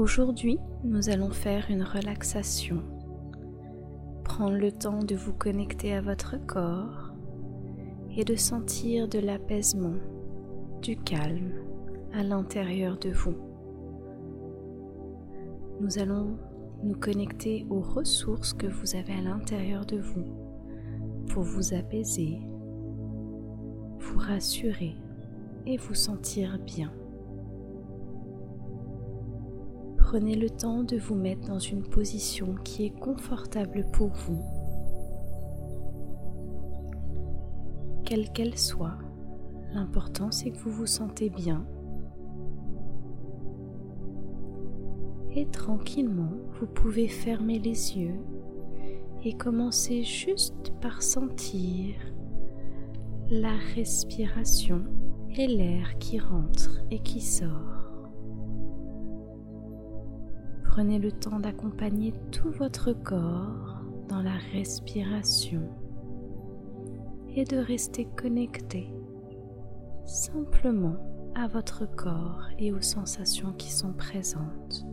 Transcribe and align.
Aujourd'hui, 0.00 0.58
nous 0.82 1.10
allons 1.10 1.28
faire 1.28 1.66
une 1.68 1.82
relaxation. 1.82 2.82
Prendre 4.24 4.56
le 4.56 4.72
temps 4.72 5.04
de 5.04 5.14
vous 5.14 5.34
connecter 5.34 5.92
à 5.92 6.00
votre 6.00 6.38
corps 6.46 7.12
et 8.16 8.24
de 8.24 8.34
sentir 8.34 9.08
de 9.08 9.18
l'apaisement, 9.18 9.98
du 10.80 10.96
calme 10.96 11.52
à 12.14 12.22
l'intérieur 12.22 12.96
de 12.96 13.10
vous. 13.10 13.34
Nous 15.82 15.98
allons 15.98 16.38
nous 16.82 16.96
connecter 16.96 17.66
aux 17.68 17.82
ressources 17.82 18.54
que 18.54 18.68
vous 18.68 18.96
avez 18.96 19.12
à 19.12 19.20
l'intérieur 19.20 19.84
de 19.84 19.98
vous 19.98 20.24
pour 21.28 21.42
vous 21.42 21.74
apaiser, 21.74 22.40
vous 23.98 24.18
rassurer 24.18 24.96
et 25.66 25.76
vous 25.76 25.94
sentir 25.94 26.58
bien. 26.58 26.90
Prenez 30.10 30.34
le 30.34 30.50
temps 30.50 30.82
de 30.82 30.96
vous 30.96 31.14
mettre 31.14 31.46
dans 31.46 31.60
une 31.60 31.84
position 31.84 32.56
qui 32.64 32.84
est 32.84 32.98
confortable 32.98 33.86
pour 33.92 34.08
vous, 34.08 34.42
quelle 38.04 38.28
qu'elle 38.32 38.58
soit. 38.58 38.98
L'important 39.72 40.32
c'est 40.32 40.50
que 40.50 40.58
vous 40.58 40.72
vous 40.72 40.86
sentez 40.86 41.30
bien. 41.30 41.64
Et 45.36 45.46
tranquillement, 45.46 46.32
vous 46.58 46.66
pouvez 46.66 47.06
fermer 47.06 47.60
les 47.60 47.96
yeux 47.96 48.18
et 49.22 49.34
commencer 49.34 50.02
juste 50.02 50.72
par 50.80 51.04
sentir 51.04 51.94
la 53.30 53.54
respiration 53.76 54.82
et 55.36 55.46
l'air 55.46 55.98
qui 55.98 56.18
rentre 56.18 56.80
et 56.90 56.98
qui 56.98 57.20
sort. 57.20 57.69
Prenez 60.80 60.98
le 60.98 61.12
temps 61.12 61.38
d'accompagner 61.38 62.14
tout 62.32 62.48
votre 62.52 62.94
corps 62.94 63.82
dans 64.08 64.22
la 64.22 64.32
respiration 64.54 65.60
et 67.36 67.44
de 67.44 67.58
rester 67.58 68.06
connecté 68.16 68.88
simplement 70.06 70.96
à 71.34 71.48
votre 71.48 71.84
corps 71.84 72.44
et 72.58 72.72
aux 72.72 72.80
sensations 72.80 73.52
qui 73.52 73.70
sont 73.70 73.92
présentes. 73.92 74.86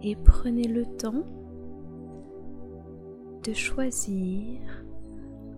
Et 0.00 0.16
prenez 0.16 0.66
le 0.66 0.86
temps 0.96 1.26
de 3.44 3.52
choisir 3.52 4.62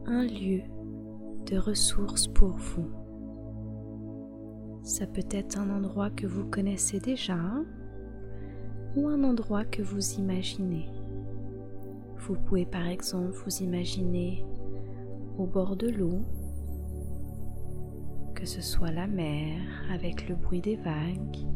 un 0.06 0.24
lieu 0.24 0.62
de 1.46 1.58
ressources 1.58 2.26
pour 2.26 2.56
vous. 2.56 2.90
Ça 4.82 5.06
peut 5.06 5.26
être 5.30 5.58
un 5.58 5.70
endroit 5.70 6.10
que 6.10 6.26
vous 6.26 6.44
connaissez 6.46 7.00
déjà 7.00 7.38
ou 8.96 9.08
un 9.08 9.22
endroit 9.24 9.64
que 9.64 9.82
vous 9.82 10.14
imaginez. 10.14 10.88
Vous 12.18 12.34
pouvez 12.34 12.66
par 12.66 12.86
exemple 12.86 13.32
vous 13.32 13.62
imaginer 13.62 14.44
au 15.38 15.46
bord 15.46 15.76
de 15.76 15.88
l'eau, 15.88 16.22
que 18.34 18.46
ce 18.46 18.60
soit 18.60 18.90
la 18.92 19.06
mer 19.06 19.60
avec 19.92 20.28
le 20.28 20.34
bruit 20.34 20.60
des 20.60 20.76
vagues, 20.76 21.46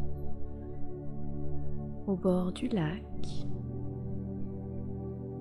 au 2.07 2.15
bord 2.15 2.51
du 2.51 2.67
lac 2.67 3.03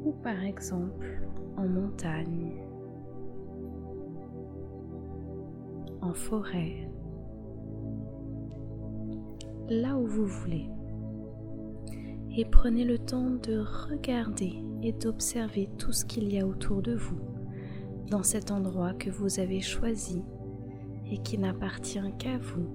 ou 0.04 0.12
par 0.12 0.42
exemple 0.42 1.22
en 1.56 1.66
montagne, 1.66 2.52
en 6.04 6.12
forêt, 6.12 6.88
là 9.68 9.96
où 9.96 10.06
vous 10.06 10.26
voulez. 10.26 10.68
Et 12.36 12.44
prenez 12.44 12.84
le 12.84 12.98
temps 12.98 13.30
de 13.30 13.64
regarder 13.90 14.62
et 14.82 14.92
d'observer 14.92 15.70
tout 15.78 15.92
ce 15.92 16.04
qu'il 16.04 16.30
y 16.32 16.38
a 16.38 16.46
autour 16.46 16.82
de 16.82 16.94
vous, 16.94 17.20
dans 18.10 18.22
cet 18.22 18.50
endroit 18.50 18.92
que 18.92 19.10
vous 19.10 19.40
avez 19.40 19.60
choisi 19.60 20.22
et 21.10 21.18
qui 21.18 21.38
n'appartient 21.38 22.12
qu'à 22.18 22.38
vous. 22.38 22.68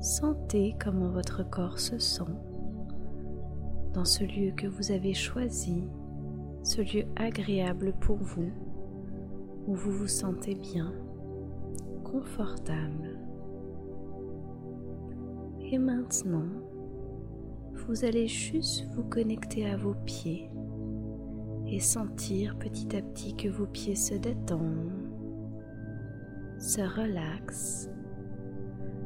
Sentez 0.00 0.76
comment 0.82 1.08
votre 1.08 1.48
corps 1.48 1.78
se 1.78 1.98
sent 1.98 2.24
dans 3.94 4.04
ce 4.04 4.24
lieu 4.24 4.52
que 4.54 4.66
vous 4.66 4.92
avez 4.92 5.14
choisi, 5.14 5.84
ce 6.62 6.82
lieu 6.82 7.06
agréable 7.16 7.94
pour 7.98 8.16
vous, 8.16 8.52
où 9.66 9.74
vous 9.74 9.92
vous 9.92 10.08
sentez 10.08 10.54
bien, 10.54 10.92
confortable. 12.04 13.18
Et 15.60 15.78
maintenant, 15.78 16.46
vous 17.74 18.04
allez 18.04 18.28
juste 18.28 18.86
vous 18.94 19.04
connecter 19.04 19.68
à 19.68 19.76
vos 19.76 19.94
pieds 20.04 20.50
et 21.66 21.80
sentir 21.80 22.56
petit 22.58 22.96
à 22.96 23.02
petit 23.02 23.34
que 23.34 23.48
vos 23.48 23.66
pieds 23.66 23.96
se 23.96 24.14
détendent, 24.14 25.10
se 26.58 26.80
relaxent. 26.80 27.90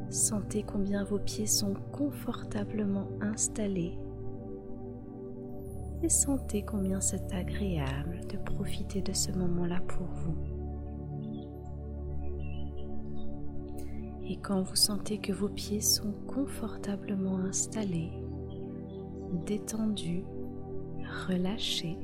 Sentez 0.09 0.63
combien 0.63 1.03
vos 1.03 1.19
pieds 1.19 1.47
sont 1.47 1.73
confortablement 1.91 3.07
installés 3.21 3.97
et 6.03 6.09
sentez 6.09 6.63
combien 6.63 6.99
c'est 6.99 7.33
agréable 7.33 8.21
de 8.27 8.37
profiter 8.37 9.01
de 9.01 9.13
ce 9.13 9.31
moment-là 9.31 9.79
pour 9.87 10.07
vous. 10.07 10.50
Et 14.31 14.37
quand 14.37 14.61
vous 14.61 14.77
sentez 14.77 15.17
que 15.17 15.33
vos 15.33 15.49
pieds 15.49 15.81
sont 15.81 16.13
confortablement 16.25 17.35
installés, 17.39 18.13
détendus, 19.45 20.23
relâchés, 21.27 21.97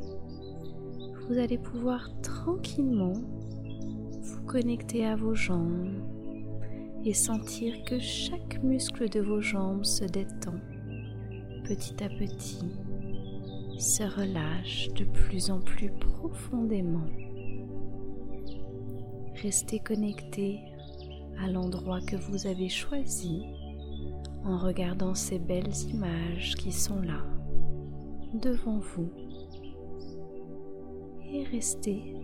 vous 1.21 1.37
allez 1.37 1.57
pouvoir 1.57 2.09
tranquillement 2.19 3.13
vous 3.13 4.41
connecter 4.45 5.05
à 5.05 5.15
vos 5.15 5.35
jambes 5.35 5.87
et 7.05 7.13
sentir 7.13 7.81
que 7.85 7.97
chaque 7.97 8.61
muscle 8.61 9.07
de 9.07 9.21
vos 9.21 9.39
jambes 9.39 9.85
se 9.85 10.03
détend 10.03 10.59
petit 11.63 12.03
à 12.03 12.09
petit 12.09 12.65
se 13.77 14.03
relâche 14.03 14.89
de 14.95 15.05
plus 15.05 15.49
en 15.49 15.61
plus 15.61 15.91
profondément. 15.91 17.07
Restez 19.41 19.79
connecté 19.79 20.59
à 21.43 21.47
l'endroit 21.49 22.01
que 22.01 22.15
vous 22.15 22.47
avez 22.47 22.69
choisi 22.69 23.43
en 24.43 24.57
regardant 24.57 25.13
ces 25.13 25.39
belles 25.39 25.75
images 25.89 26.55
qui 26.55 26.71
sont 26.71 27.01
là, 27.01 27.23
devant 28.33 28.79
vous. 28.79 29.09
Et 31.31 31.43
restez 31.43 32.15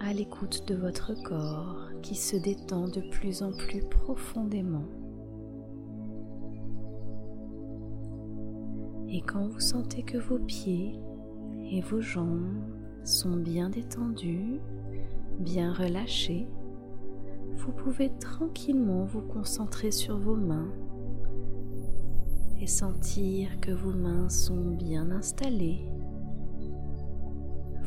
à 0.00 0.12
l'écoute 0.12 0.66
de 0.66 0.74
votre 0.74 1.14
corps 1.22 1.90
qui 2.02 2.14
se 2.14 2.36
détend 2.36 2.88
de 2.88 3.00
plus 3.10 3.42
en 3.42 3.52
plus 3.52 3.82
profondément. 3.82 4.86
Et 9.08 9.20
quand 9.20 9.46
vous 9.46 9.60
sentez 9.60 10.02
que 10.02 10.16
vos 10.16 10.38
pieds 10.38 10.98
et 11.70 11.82
vos 11.82 12.00
jambes 12.00 12.64
sont 13.04 13.36
bien 13.36 13.68
détendus, 13.68 14.58
bien 15.38 15.72
relâchés, 15.74 16.48
vous 17.62 17.70
pouvez 17.70 18.10
tranquillement 18.18 19.04
vous 19.04 19.20
concentrer 19.20 19.92
sur 19.92 20.18
vos 20.18 20.34
mains 20.34 20.72
et 22.60 22.66
sentir 22.66 23.60
que 23.60 23.70
vos 23.70 23.92
mains 23.92 24.28
sont 24.28 24.70
bien 24.70 25.12
installées, 25.12 25.88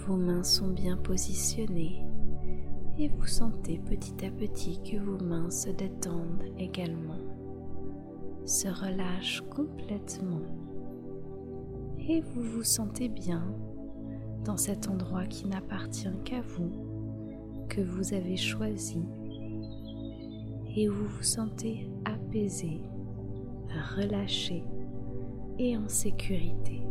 vos 0.08 0.16
mains 0.16 0.44
sont 0.44 0.70
bien 0.70 0.96
positionnées 0.96 2.06
et 2.98 3.10
vous 3.10 3.28
sentez 3.28 3.78
petit 3.78 4.26
à 4.26 4.32
petit 4.32 4.82
que 4.82 4.98
vos 4.98 5.22
mains 5.22 5.52
se 5.52 5.70
détendent 5.70 6.46
également, 6.58 7.20
se 8.46 8.70
relâchent 8.70 9.44
complètement 9.50 10.46
et 12.00 12.22
vous 12.22 12.44
vous 12.44 12.64
sentez 12.64 13.10
bien 13.10 13.44
dans 14.46 14.58
cet 14.58 14.88
endroit 14.88 15.26
qui 15.26 15.50
n'appartient 15.50 16.18
qu'à 16.24 16.40
vous, 16.40 16.72
que 17.68 17.82
vous 17.82 18.14
avez 18.14 18.38
choisi 18.38 19.04
et 20.76 20.88
vous 20.88 21.08
vous 21.08 21.24
sentez 21.24 21.90
apaisé, 22.06 22.82
relâché 23.96 24.64
et 25.58 25.78
en 25.78 25.88
sécurité. 25.88 26.82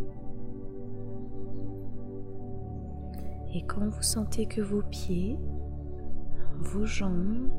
Et 3.54 3.62
quand 3.66 3.88
vous 3.88 4.02
sentez 4.02 4.46
que 4.46 4.60
vos 4.60 4.82
pieds, 4.82 5.38
vos 6.58 6.86
jambes 6.86 7.50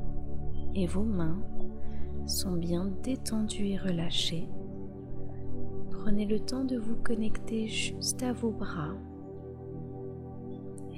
et 0.73 0.87
vos 0.87 1.03
mains 1.03 1.41
sont 2.25 2.53
bien 2.53 2.91
détendus 3.03 3.67
et 3.67 3.77
relâchés, 3.77 4.49
Prenez 6.05 6.25
le 6.25 6.39
temps 6.39 6.63
de 6.63 6.77
vous 6.77 6.97
connecter 6.97 7.67
juste 7.67 8.21
à 8.21 8.31
vos 8.31 8.51
bras 8.51 8.93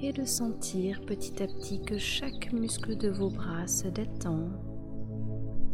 et 0.01 0.12
de 0.12 0.25
sentir 0.25 1.00
petit 1.00 1.41
à 1.41 1.47
petit 1.47 1.81
que 1.81 1.97
chaque 1.97 2.51
muscle 2.51 2.97
de 2.97 3.07
vos 3.07 3.29
bras 3.29 3.65
se 3.68 3.88
détend, 3.88 4.50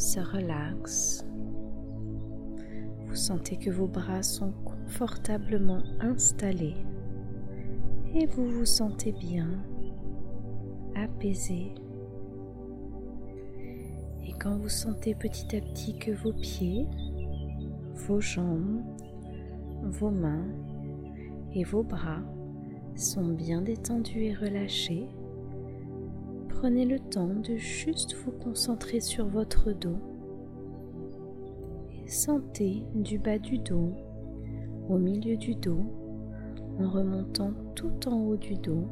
se 0.03 0.19
relaxe. 0.19 1.25
Vous 3.07 3.15
sentez 3.15 3.55
que 3.57 3.69
vos 3.69 3.87
bras 3.87 4.21
sont 4.21 4.51
confortablement 4.65 5.81
installés 6.01 6.75
et 8.13 8.25
vous 8.25 8.45
vous 8.45 8.65
sentez 8.65 9.13
bien, 9.13 9.49
apaisé. 10.93 11.73
Et 14.27 14.33
quand 14.41 14.57
vous 14.57 14.69
sentez 14.69 15.15
petit 15.15 15.55
à 15.55 15.61
petit 15.61 15.97
que 15.97 16.11
vos 16.11 16.33
pieds, 16.33 16.85
vos 18.07 18.19
jambes, 18.19 18.83
vos 19.83 20.11
mains 20.11 20.47
et 21.53 21.63
vos 21.63 21.83
bras 21.83 22.21
sont 22.95 23.29
bien 23.29 23.61
détendus 23.61 24.25
et 24.25 24.33
relâchés, 24.33 25.07
prenez 26.63 26.85
le 26.85 26.97
temps 26.97 27.27
de 27.27 27.57
juste 27.57 28.15
vous 28.15 28.31
concentrer 28.31 29.01
sur 29.01 29.27
votre 29.27 29.73
dos 29.73 29.97
et 31.91 32.07
sentez 32.07 32.85
du 32.95 33.19
bas 33.19 33.37
du 33.37 33.57
dos 33.57 33.93
au 34.87 34.97
milieu 34.97 35.35
du 35.35 35.55
dos 35.55 35.83
en 36.79 36.89
remontant 36.89 37.51
tout 37.75 38.07
en 38.07 38.15
haut 38.15 38.37
du 38.37 38.55
dos. 38.55 38.87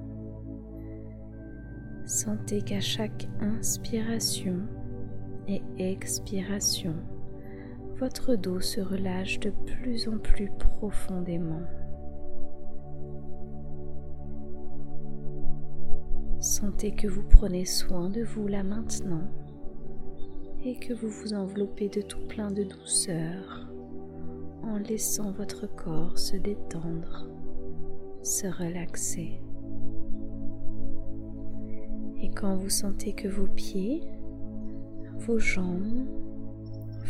Sentez 2.05 2.61
qu'à 2.61 2.81
chaque 2.81 3.29
inspiration 3.39 4.57
et 5.47 5.61
expiration, 5.77 6.95
votre 7.99 8.35
dos 8.35 8.59
se 8.59 8.81
relâche 8.81 9.39
de 9.39 9.49
plus 9.49 10.09
en 10.09 10.17
plus 10.17 10.51
profondément. 10.59 11.61
Sentez 16.41 16.91
que 16.95 17.07
vous 17.07 17.21
prenez 17.21 17.65
soin 17.65 18.09
de 18.09 18.23
vous 18.23 18.47
là 18.47 18.63
maintenant 18.63 19.29
et 20.65 20.75
que 20.75 20.91
vous 20.91 21.07
vous 21.07 21.35
enveloppez 21.35 21.87
de 21.87 22.01
tout 22.01 22.25
plein 22.27 22.49
de 22.49 22.63
douceur 22.63 23.67
en 24.63 24.79
laissant 24.79 25.31
votre 25.31 25.67
corps 25.67 26.17
se 26.17 26.35
détendre, 26.37 27.27
se 28.23 28.47
relaxer. 28.47 29.39
Et 32.19 32.31
quand 32.31 32.55
vous 32.55 32.69
sentez 32.71 33.13
que 33.13 33.27
vos 33.27 33.47
pieds, 33.47 34.01
vos 35.19 35.37
jambes, 35.37 36.07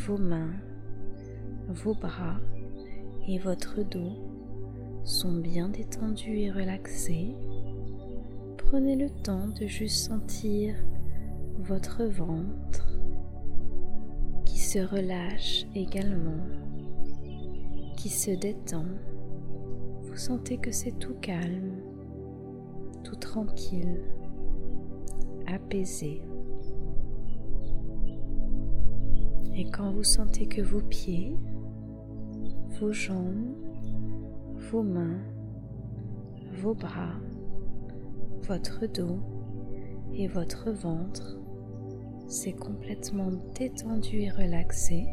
vos 0.08 0.18
mains, 0.18 0.56
vos 1.70 1.94
bras 1.94 2.42
et 3.30 3.40
votre 3.40 3.82
dos 3.82 4.12
sont 5.06 5.38
bien 5.38 5.70
détendus 5.70 6.38
et 6.38 6.52
relaxés, 6.52 7.34
prenez 8.72 8.96
le 8.96 9.10
temps 9.10 9.50
de 9.50 9.68
juste 9.68 10.08
sentir 10.08 10.74
votre 11.60 12.06
ventre 12.06 12.88
qui 14.46 14.60
se 14.60 14.80
relâche 14.80 15.66
également, 15.76 16.40
qui 17.98 18.08
se 18.08 18.32
détend. 18.32 18.86
Vous 20.04 20.16
sentez 20.16 20.58
que 20.58 20.72
c'est 20.72 20.98
tout 21.00 21.16
calme, 21.16 21.82
tout 23.04 23.18
tranquille, 23.18 24.06
apaisé. 25.48 26.22
Et 29.54 29.66
quand 29.70 29.92
vous 29.92 30.06
sentez 30.06 30.48
que 30.48 30.62
vos 30.62 30.80
pieds, 30.80 31.36
vos 32.80 32.94
jambes, 32.94 33.54
vos 34.72 34.84
mains, 34.84 35.20
vos 36.54 36.74
bras, 36.74 37.21
votre 38.48 38.86
dos 38.86 39.20
et 40.14 40.28
votre 40.28 40.72
ventre 40.72 41.38
s'est 42.28 42.54
complètement 42.54 43.32
détendu 43.56 44.22
et 44.22 44.30
relaxé, 44.30 45.08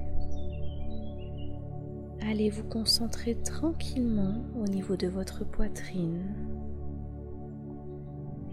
allez 2.22 2.50
vous 2.50 2.64
concentrer 2.64 3.34
tranquillement 3.36 4.44
au 4.60 4.64
niveau 4.64 4.96
de 4.96 5.08
votre 5.08 5.44
poitrine 5.44 6.34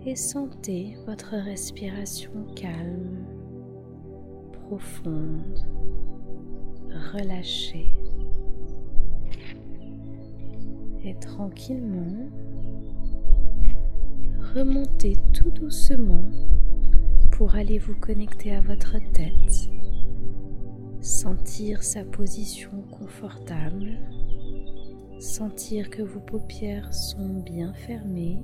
et 0.06 0.16
sentez 0.16 0.98
votre 1.08 1.36
respiration 1.36 2.32
calme, 2.56 3.26
profonde, 4.52 5.60
relâchée. 7.14 7.92
Et 11.04 11.16
tranquillement, 11.16 12.30
remontez 14.56 15.18
tout 15.34 15.52
doucement 15.52 16.24
pour 17.34 17.56
aller 17.56 17.78
vous 17.78 17.96
connecter 17.96 18.56
à 18.56 18.62
votre 18.62 18.96
tête, 19.12 19.70
sentir 21.02 21.84
sa 21.84 22.06
position 22.06 22.72
confortable, 22.90 23.98
sentir 25.20 25.90
que 25.90 26.02
vos 26.02 26.22
paupières 26.22 26.94
sont 26.94 27.42
bien 27.42 27.74
fermées, 27.74 28.40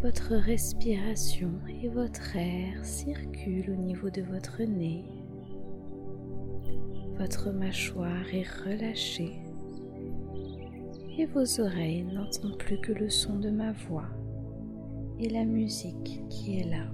votre 0.00 0.34
respiration 0.34 1.50
et 1.82 1.88
votre 1.88 2.34
air 2.34 2.82
circulent 2.82 3.70
au 3.70 3.82
niveau 3.82 4.08
de 4.08 4.22
votre 4.22 4.62
nez, 4.62 5.04
votre 7.18 7.50
mâchoire 7.50 8.32
est 8.32 8.48
relâchée 8.64 9.41
et 11.18 11.26
vos 11.26 11.60
oreilles 11.60 12.04
n'entendent 12.04 12.58
plus 12.58 12.78
que 12.78 12.92
le 12.92 13.10
son 13.10 13.38
de 13.38 13.50
ma 13.50 13.72
voix 13.72 14.08
et 15.18 15.28
la 15.28 15.44
musique 15.44 16.22
qui 16.28 16.58
est 16.58 16.70
là. 16.70 16.86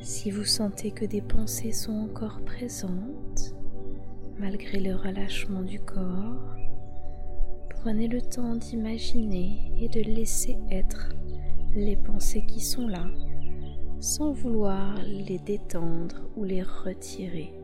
Si 0.00 0.30
vous 0.30 0.44
sentez 0.44 0.90
que 0.90 1.04
des 1.04 1.20
pensées 1.20 1.72
sont 1.72 1.92
encore 1.92 2.40
présentes, 2.42 3.54
malgré 4.38 4.80
le 4.80 4.94
relâchement 4.94 5.62
du 5.62 5.80
corps, 5.80 6.56
prenez 7.70 8.08
le 8.08 8.20
temps 8.20 8.56
d'imaginer 8.56 9.72
et 9.78 9.88
de 9.88 10.00
laisser 10.00 10.56
être 10.70 11.14
les 11.74 11.96
pensées 11.96 12.44
qui 12.46 12.60
sont 12.60 12.86
là 12.86 13.06
sans 14.04 14.32
vouloir 14.32 15.02
les 15.06 15.38
détendre 15.38 16.20
ou 16.36 16.44
les 16.44 16.62
retirer. 16.62 17.54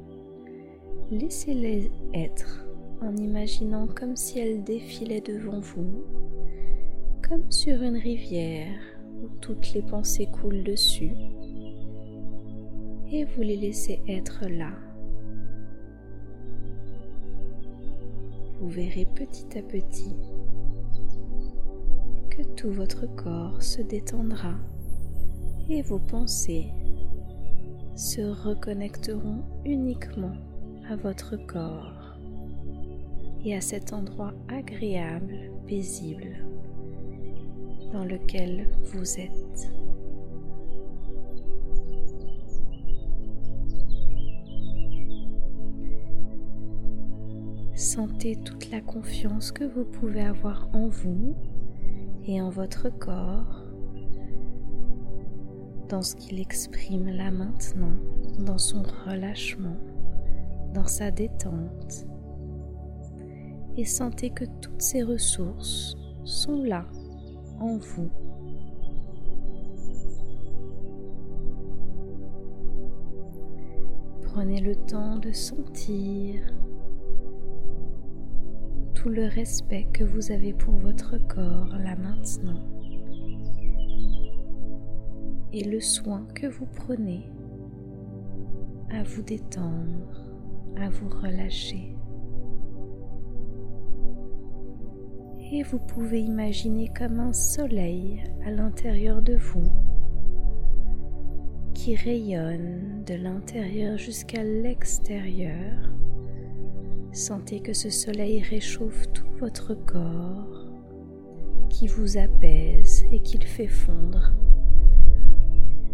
Laissez-les 1.11 1.91
être 2.15 2.65
en 3.03 3.15
imaginant 3.15 3.87
comme 3.87 4.17
si 4.17 4.39
elles 4.39 4.65
défilaient 4.65 5.21
devant 5.21 5.61
vous, 5.61 6.03
comme 7.21 7.51
sur 7.51 7.83
une 7.83 7.99
rivière 7.99 8.81
où 9.23 9.29
toutes 9.43 9.75
les 9.75 9.83
pensées 9.83 10.29
coulent 10.33 10.63
dessus, 10.63 11.13
et 13.13 13.25
vous 13.27 13.43
les 13.43 13.57
laissez 13.57 14.01
être 14.09 14.49
là. 14.49 14.73
Vous 18.61 18.71
verrez 18.71 19.07
petit 19.15 19.59
à 19.59 19.63
petit 19.63 20.17
que 22.31 22.43
tout 22.57 22.71
votre 22.71 23.05
corps 23.15 23.63
se 23.63 23.83
détendra 23.83 24.55
et 25.71 25.83
vos 25.83 26.01
pensées 26.01 26.67
se 27.95 28.21
reconnecteront 28.21 29.45
uniquement 29.65 30.35
à 30.89 30.97
votre 30.97 31.37
corps 31.37 32.17
et 33.45 33.55
à 33.55 33.61
cet 33.61 33.93
endroit 33.93 34.35
agréable, 34.49 35.53
paisible 35.67 36.45
dans 37.93 38.05
lequel 38.05 38.69
vous 38.93 39.21
êtes. 39.21 39.73
Sentez 47.75 48.37
toute 48.37 48.71
la 48.71 48.81
confiance 48.81 49.53
que 49.53 49.65
vous 49.65 49.85
pouvez 49.85 50.23
avoir 50.23 50.69
en 50.75 50.89
vous 50.89 51.35
et 52.27 52.43
en 52.43 52.51
votre 52.51 52.89
corps 52.91 53.70
dans 55.91 56.03
ce 56.03 56.15
qu'il 56.15 56.41
exprime 56.41 57.09
là 57.09 57.33
maintenant, 57.33 57.93
dans 58.39 58.59
son 58.59 58.83
relâchement, 59.07 59.77
dans 60.73 60.87
sa 60.87 61.11
détente. 61.11 62.07
Et 63.77 63.85
sentez 63.85 64.31
que 64.31 64.45
toutes 64.61 64.81
ces 64.81 65.03
ressources 65.03 65.97
sont 66.25 66.63
là, 66.63 66.87
en 67.59 67.77
vous. 67.77 68.09
Prenez 74.23 74.61
le 74.61 74.77
temps 74.77 75.17
de 75.17 75.33
sentir 75.33 76.41
tout 78.95 79.09
le 79.09 79.27
respect 79.27 79.89
que 79.93 80.05
vous 80.05 80.31
avez 80.31 80.53
pour 80.53 80.75
votre 80.75 81.19
corps 81.27 81.75
là 81.83 81.97
maintenant 81.97 82.80
et 85.53 85.65
le 85.65 85.81
soin 85.81 86.27
que 86.35 86.47
vous 86.47 86.67
prenez 86.67 87.29
à 88.91 89.03
vous 89.03 89.23
détendre, 89.23 90.25
à 90.77 90.89
vous 90.89 91.09
relâcher. 91.09 91.97
Et 95.53 95.63
vous 95.65 95.79
pouvez 95.79 96.21
imaginer 96.21 96.91
comme 96.97 97.19
un 97.19 97.33
soleil 97.33 98.23
à 98.45 98.51
l'intérieur 98.51 99.21
de 99.21 99.37
vous 99.37 99.69
qui 101.75 101.97
rayonne 101.97 103.03
de 103.07 103.15
l'intérieur 103.15 103.97
jusqu'à 103.97 104.45
l'extérieur. 104.45 105.91
Sentez 107.13 107.61
que 107.61 107.73
ce 107.73 107.91
soleil 107.91 108.43
réchauffe 108.43 109.11
tout 109.13 109.27
votre 109.41 109.75
corps, 109.75 110.67
qui 111.71 111.87
vous 111.89 112.19
apaise 112.19 113.05
et 113.11 113.21
qu'il 113.21 113.43
fait 113.45 113.67
fondre 113.67 114.33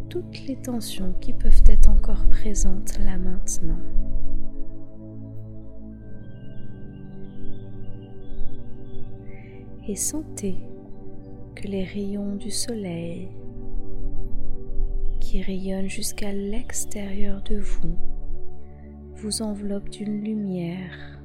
toutes 0.08 0.46
les 0.46 0.56
tensions 0.56 1.14
qui 1.20 1.32
peuvent 1.32 1.62
être 1.66 1.88
encore 1.88 2.26
présentes 2.28 2.98
là 2.98 3.18
maintenant. 3.18 3.78
Et 9.88 9.94
sentez 9.94 10.56
que 11.54 11.68
les 11.68 11.84
rayons 11.84 12.34
du 12.36 12.50
soleil 12.50 13.28
qui 15.20 15.42
rayonnent 15.42 15.88
jusqu'à 15.88 16.32
l'extérieur 16.32 17.42
de 17.42 17.56
vous 17.56 17.96
vous 19.14 19.42
enveloppent 19.42 19.88
d'une 19.90 20.22
lumière 20.22 21.20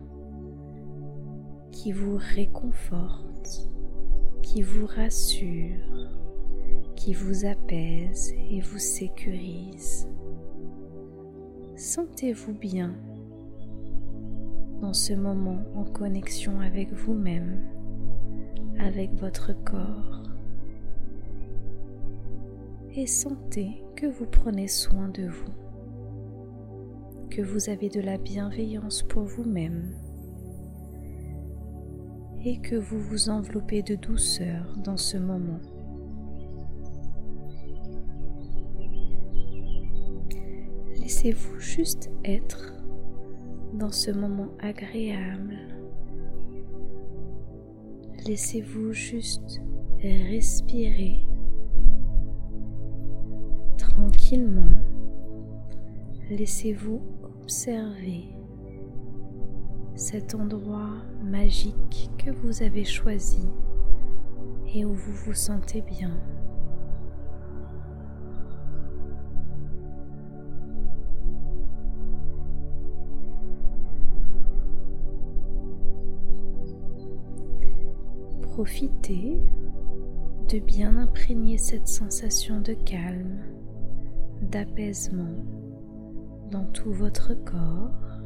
qui 1.71 1.91
vous 1.91 2.17
réconforte, 2.35 3.69
qui 4.41 4.61
vous 4.61 4.85
rassure, 4.85 6.11
qui 6.95 7.13
vous 7.13 7.45
apaise 7.45 8.33
et 8.49 8.61
vous 8.61 8.79
sécurise. 8.79 10.07
Sentez-vous 11.75 12.53
bien 12.53 12.95
dans 14.81 14.93
ce 14.93 15.13
moment 15.13 15.63
en 15.75 15.83
connexion 15.83 16.59
avec 16.59 16.91
vous-même, 16.91 17.61
avec 18.79 19.13
votre 19.13 19.53
corps. 19.63 20.23
Et 22.95 23.07
sentez 23.07 23.83
que 23.95 24.05
vous 24.05 24.25
prenez 24.25 24.67
soin 24.67 25.09
de 25.09 25.27
vous, 25.27 25.53
que 27.29 27.41
vous 27.41 27.69
avez 27.69 27.89
de 27.89 28.01
la 28.01 28.17
bienveillance 28.17 29.03
pour 29.03 29.23
vous-même 29.23 29.93
et 32.43 32.59
que 32.59 32.75
vous 32.75 32.99
vous 32.99 33.29
enveloppez 33.29 33.83
de 33.83 33.95
douceur 33.95 34.75
dans 34.83 34.97
ce 34.97 35.17
moment. 35.17 35.59
Laissez-vous 41.11 41.59
juste 41.59 42.09
être 42.23 42.73
dans 43.73 43.91
ce 43.91 44.11
moment 44.11 44.47
agréable. 44.59 45.57
Laissez-vous 48.25 48.93
juste 48.93 49.61
respirer 50.01 51.25
tranquillement. 53.77 54.71
Laissez-vous 56.29 57.01
observer 57.41 58.29
cet 59.95 60.33
endroit 60.33 60.93
magique 61.21 62.09
que 62.17 62.31
vous 62.31 62.63
avez 62.63 62.85
choisi 62.85 63.49
et 64.73 64.85
où 64.85 64.93
vous 64.93 65.13
vous 65.25 65.33
sentez 65.33 65.81
bien. 65.81 66.13
Profitez 78.63 79.39
de 80.47 80.59
bien 80.59 80.95
imprégner 80.95 81.57
cette 81.57 81.87
sensation 81.87 82.61
de 82.61 82.73
calme, 82.73 83.39
d'apaisement 84.43 85.33
dans 86.51 86.65
tout 86.65 86.91
votre 86.93 87.33
corps. 87.43 88.21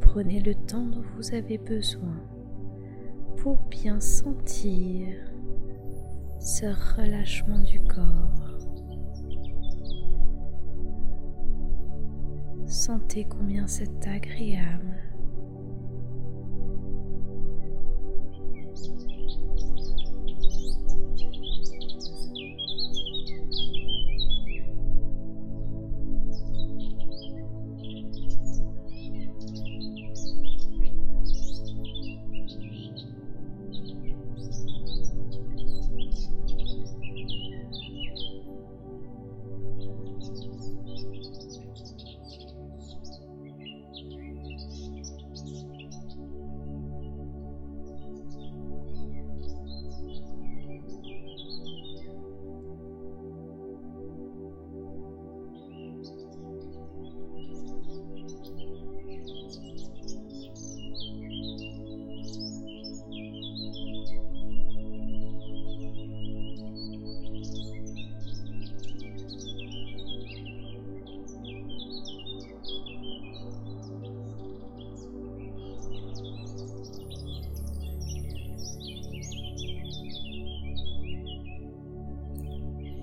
Prenez 0.00 0.40
le 0.40 0.54
temps 0.54 0.86
dont 0.86 1.04
vous 1.18 1.34
avez 1.34 1.58
besoin 1.58 2.16
pour 3.36 3.58
bien 3.68 4.00
sentir 4.00 5.06
ce 6.40 6.64
relâchement 6.96 7.58
du 7.58 7.78
corps. 7.80 8.47
Sentez 12.68 13.24
combien 13.24 13.66
c'est 13.66 14.06
agréable. 14.06 15.07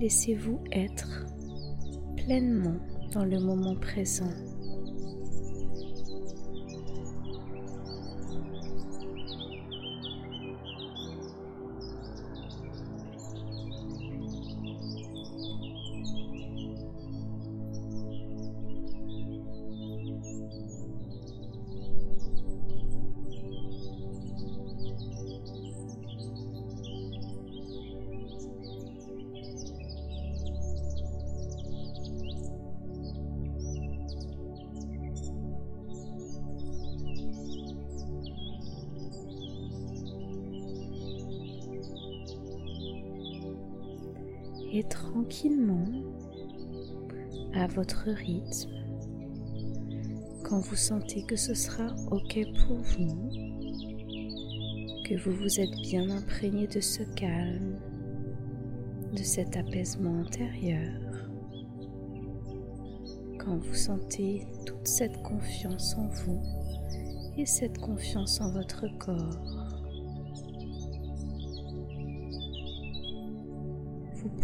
Laissez-vous 0.05 0.59
être 0.71 1.25
pleinement 2.15 2.77
dans 3.11 3.25
le 3.25 3.39
moment 3.39 3.73
présent. 3.73 4.29
Tranquillement, 45.25 45.87
à 47.55 47.65
votre 47.65 48.09
rythme, 48.11 48.69
quand 50.43 50.59
vous 50.59 50.75
sentez 50.75 51.23
que 51.23 51.35
ce 51.35 51.55
sera 51.55 51.95
OK 52.11 52.37
pour 52.67 52.77
vous, 52.77 53.29
que 55.03 55.17
vous 55.23 55.35
vous 55.35 55.59
êtes 55.59 55.75
bien 55.81 56.11
imprégné 56.11 56.67
de 56.67 56.79
ce 56.79 57.01
calme, 57.15 57.79
de 59.13 59.23
cet 59.23 59.57
apaisement 59.57 60.19
intérieur, 60.19 60.93
quand 63.39 63.57
vous 63.57 63.73
sentez 63.73 64.45
toute 64.67 64.87
cette 64.87 65.23
confiance 65.23 65.95
en 65.95 66.07
vous 66.07 66.41
et 67.35 67.47
cette 67.47 67.79
confiance 67.79 68.41
en 68.41 68.51
votre 68.51 68.85
corps, 68.99 69.54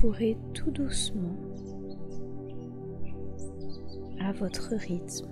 pourrez 0.01 0.35
tout 0.55 0.71
doucement 0.71 1.37
à 4.19 4.31
votre 4.31 4.73
rythme. 4.73 5.29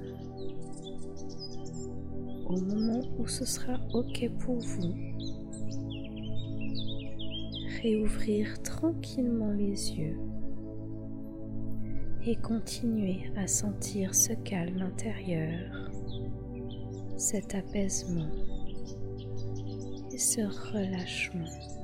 Au 2.45 2.61
moment 2.61 3.01
où 3.17 3.25
ce 3.25 3.45
sera 3.45 3.79
OK 3.95 4.29
pour 4.37 4.59
vous, 4.59 4.93
réouvrir 7.81 8.61
tranquillement 8.61 9.53
les 9.53 9.97
yeux 9.97 10.19
et 12.27 12.35
continuer 12.35 13.31
à 13.37 13.47
sentir 13.47 14.13
ce 14.13 14.33
calme 14.33 14.83
intérieur, 14.83 15.89
cet 17.17 17.55
apaisement 17.55 18.29
et 20.13 20.19
ce 20.19 20.41
relâchement. 20.41 21.78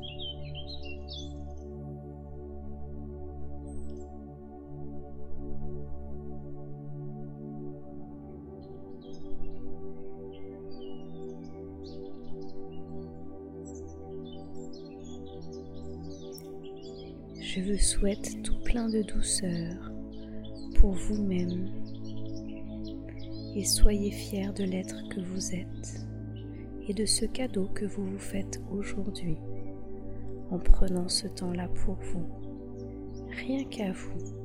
Je 17.56 17.62
vous 17.62 17.78
souhaite 17.78 18.44
tout 18.44 18.60
plein 18.66 18.90
de 18.90 19.02
douceur 19.02 19.90
pour 20.78 20.92
vous-même 20.92 21.70
et 23.56 23.64
soyez 23.64 24.12
fiers 24.12 24.52
de 24.52 24.66
l'être 24.66 25.08
que 25.08 25.22
vous 25.22 25.56
êtes 25.56 26.06
et 26.86 26.94
de 26.94 27.06
ce 27.06 27.24
cadeau 27.24 27.70
que 27.74 27.86
vous 27.86 28.06
vous 28.06 28.20
faites 28.20 28.62
aujourd'hui 28.72 29.38
en 30.52 30.60
prenant 30.60 31.08
ce 31.08 31.28
temps-là 31.28 31.70
pour 31.70 31.96
vous, 31.96 32.28
rien 33.30 33.64
qu'à 33.64 33.94
vous. 33.94 34.45